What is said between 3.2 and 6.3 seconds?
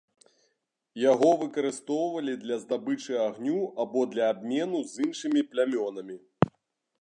агню або для абмену з іншымі плямёнамі.